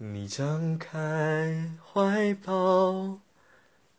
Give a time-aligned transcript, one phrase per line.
[0.00, 3.18] 你张开怀抱，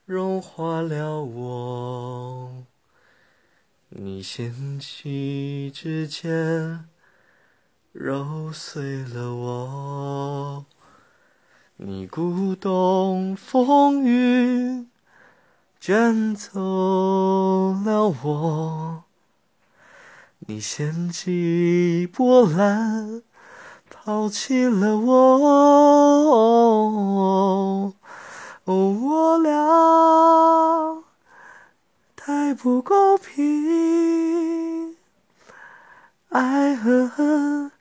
[0.06, 2.64] 融化了我；
[3.90, 6.88] 你掀起指尖，
[7.92, 10.66] 揉碎了我；
[11.76, 14.90] 你鼓动风云，
[15.82, 16.62] 卷走
[17.74, 19.04] 了我；
[20.48, 23.22] 你掀起波澜。
[24.10, 25.14] 抛弃了我，
[28.66, 31.04] 我俩
[32.16, 34.96] 太不公平，
[36.30, 37.72] 爱和恨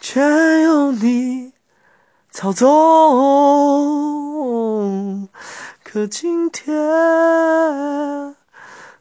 [0.00, 1.52] 全由你
[2.30, 2.64] 操纵。
[5.84, 6.74] 可今天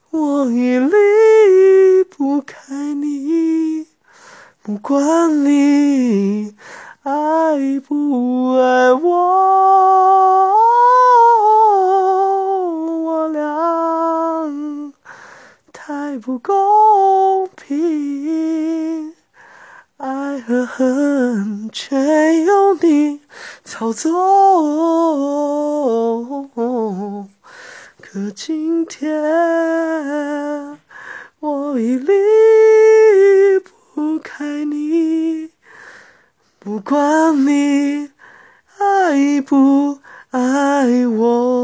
[0.10, 3.88] 我已离不开你，
[4.62, 6.54] 不管你。
[7.04, 9.10] 爱不爱我？
[13.04, 14.50] 我俩
[15.74, 19.14] 太不公平，
[19.98, 23.20] 爱和恨全由你
[23.66, 24.10] 操纵。
[28.00, 30.80] 可今天
[31.42, 32.14] 我已离
[33.94, 35.52] 不开你。
[36.64, 38.10] 不管你
[38.80, 41.63] 爱不爱我。